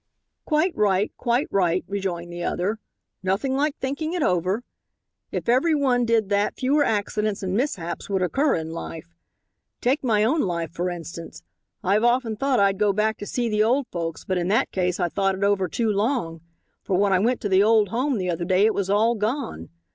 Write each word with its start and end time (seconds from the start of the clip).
"Quite 0.45 0.75
right, 0.75 1.15
quite 1.15 1.47
right," 1.51 1.85
rejoined 1.87 2.33
the 2.33 2.41
other, 2.43 2.79
"nothing 3.21 3.55
like 3.55 3.77
thinking 3.77 4.13
it 4.13 4.23
over. 4.23 4.63
If 5.31 5.47
every 5.47 5.75
one 5.75 6.05
did 6.05 6.29
that 6.29 6.55
fewer 6.55 6.83
accidents 6.83 7.43
and 7.43 7.53
mishaps 7.55 8.09
would 8.09 8.23
occur 8.23 8.55
in 8.55 8.71
life. 8.71 9.13
Take 9.79 10.03
my 10.03 10.23
own 10.23 10.41
life, 10.41 10.71
for 10.71 10.89
instance. 10.89 11.43
I've 11.83 12.03
often 12.03 12.35
thought 12.35 12.59
I'd 12.59 12.79
go 12.79 12.93
back 12.93 13.19
to 13.19 13.27
see 13.27 13.47
the 13.47 13.61
old 13.61 13.85
folks, 13.91 14.25
but 14.25 14.39
in 14.39 14.47
that 14.47 14.71
case 14.71 14.99
I 14.99 15.07
thought 15.07 15.35
it 15.35 15.43
over 15.43 15.67
too 15.67 15.91
long, 15.91 16.41
for 16.81 16.97
when 16.97 17.13
I 17.13 17.19
went 17.19 17.39
to 17.41 17.49
the 17.49 17.61
old 17.61 17.89
home 17.89 18.17
the 18.17 18.31
other 18.31 18.43
day 18.43 18.65
it 18.65 18.73
was 18.73 18.89
all 18.89 19.13
gone. 19.13 19.69